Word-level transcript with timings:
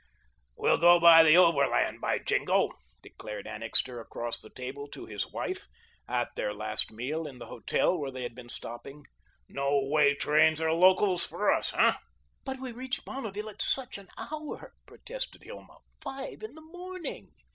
"We'll 0.55 0.79
go 0.79 0.99
by 0.99 1.21
the 1.21 1.37
Overland, 1.37 2.01
by 2.01 2.17
Jingo," 2.17 2.71
declared 3.03 3.45
Annixter 3.45 4.01
across 4.01 4.39
the 4.41 4.49
table 4.49 4.87
to 4.87 5.05
his 5.05 5.31
wife, 5.31 5.67
at 6.07 6.29
their 6.35 6.55
last 6.55 6.89
meal 6.91 7.27
in 7.27 7.37
the 7.37 7.45
hotel 7.45 7.95
where 7.95 8.09
they 8.09 8.23
had 8.23 8.33
been 8.33 8.49
stopping; 8.49 9.03
"no 9.47 9.79
way 9.79 10.15
trains 10.15 10.59
or 10.59 10.71
locals 10.73 11.23
for 11.23 11.53
us, 11.53 11.69
hey?" 11.69 11.91
"But 12.43 12.59
we 12.59 12.71
reach 12.71 13.05
Bonneville 13.05 13.49
at 13.49 13.61
SUCH 13.61 13.99
an 13.99 14.07
hour," 14.17 14.73
protested 14.87 15.43
Hilma. 15.43 15.77
"Five 16.01 16.41
in 16.41 16.55
the 16.55 16.61
morning!" 16.65 17.29